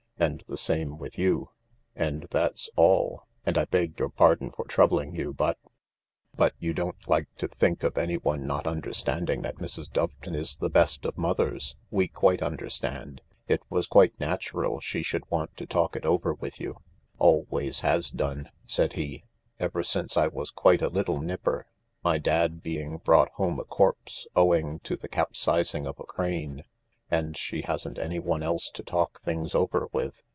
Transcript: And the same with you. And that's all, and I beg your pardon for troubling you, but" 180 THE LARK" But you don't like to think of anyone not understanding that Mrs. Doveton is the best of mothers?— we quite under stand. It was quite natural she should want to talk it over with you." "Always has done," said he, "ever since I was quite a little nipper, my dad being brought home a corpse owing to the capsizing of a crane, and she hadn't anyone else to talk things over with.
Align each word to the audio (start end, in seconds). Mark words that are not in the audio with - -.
And 0.21 0.43
the 0.47 0.55
same 0.55 0.99
with 0.99 1.17
you. 1.17 1.49
And 1.95 2.27
that's 2.29 2.69
all, 2.75 3.23
and 3.43 3.57
I 3.57 3.65
beg 3.65 3.97
your 3.97 4.09
pardon 4.09 4.51
for 4.51 4.65
troubling 4.65 5.15
you, 5.15 5.33
but" 5.33 5.57
180 6.35 6.37
THE 6.37 6.41
LARK" 6.41 6.53
But 6.59 6.63
you 6.63 6.73
don't 6.75 7.07
like 7.09 7.35
to 7.37 7.47
think 7.47 7.81
of 7.81 7.97
anyone 7.97 8.45
not 8.45 8.67
understanding 8.67 9.41
that 9.41 9.55
Mrs. 9.55 9.91
Doveton 9.91 10.35
is 10.35 10.57
the 10.57 10.69
best 10.69 11.05
of 11.05 11.17
mothers?— 11.17 11.75
we 11.89 12.07
quite 12.07 12.43
under 12.43 12.69
stand. 12.69 13.23
It 13.47 13.61
was 13.67 13.87
quite 13.87 14.19
natural 14.19 14.79
she 14.79 15.01
should 15.01 15.23
want 15.31 15.57
to 15.57 15.65
talk 15.65 15.95
it 15.95 16.05
over 16.05 16.35
with 16.35 16.59
you." 16.59 16.77
"Always 17.17 17.79
has 17.79 18.11
done," 18.11 18.51
said 18.67 18.93
he, 18.93 19.23
"ever 19.59 19.81
since 19.81 20.17
I 20.17 20.27
was 20.27 20.51
quite 20.51 20.83
a 20.83 20.89
little 20.89 21.19
nipper, 21.19 21.65
my 22.03 22.19
dad 22.19 22.61
being 22.61 22.97
brought 22.97 23.29
home 23.29 23.59
a 23.59 23.63
corpse 23.65 24.27
owing 24.35 24.77
to 24.81 24.95
the 24.95 25.07
capsizing 25.09 25.87
of 25.87 25.99
a 25.99 26.03
crane, 26.03 26.61
and 27.13 27.35
she 27.35 27.63
hadn't 27.63 27.97
anyone 27.99 28.41
else 28.41 28.69
to 28.69 28.81
talk 28.81 29.19
things 29.19 29.53
over 29.53 29.89
with. 29.91 30.23